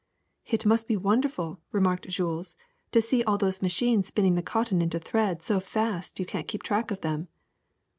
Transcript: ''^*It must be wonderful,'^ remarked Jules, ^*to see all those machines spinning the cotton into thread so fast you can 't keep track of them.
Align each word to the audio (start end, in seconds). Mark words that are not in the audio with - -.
''^*It 0.51 0.65
must 0.65 0.87
be 0.87 0.97
wonderful,'^ 0.97 1.59
remarked 1.71 2.07
Jules, 2.09 2.57
^*to 2.89 3.03
see 3.03 3.23
all 3.23 3.37
those 3.37 3.61
machines 3.61 4.07
spinning 4.07 4.33
the 4.33 4.41
cotton 4.41 4.81
into 4.81 4.97
thread 4.97 5.43
so 5.43 5.59
fast 5.59 6.19
you 6.19 6.25
can 6.25 6.41
't 6.41 6.47
keep 6.47 6.63
track 6.63 6.89
of 6.89 7.01
them. 7.01 7.27